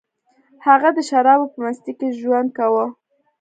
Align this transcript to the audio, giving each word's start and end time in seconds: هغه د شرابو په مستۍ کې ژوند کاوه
هغه 0.65 0.89
د 0.97 0.99
شرابو 1.09 1.51
په 1.53 1.57
مستۍ 1.63 1.91
کې 1.99 2.07
ژوند 2.19 2.49
کاوه 2.57 2.85